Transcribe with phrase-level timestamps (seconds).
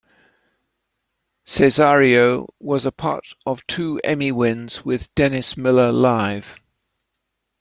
[1.45, 6.57] Cesario was a part of two Emmy wins with "Dennis Miller Live".